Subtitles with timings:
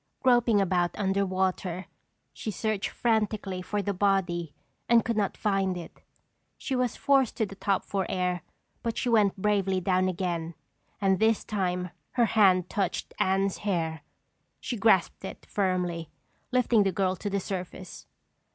[0.23, 1.85] Groping about under water,
[2.33, 4.51] she searched frantically for the body
[4.89, 6.01] and could not find it.
[6.57, 8.41] She was forced to the top for air
[8.81, 10.55] but she went bravely down again
[10.99, 14.01] and this time her hand touched Anne's hair.
[14.59, 16.09] She grasped it firmly,
[16.51, 18.07] lifting the girl to the surface.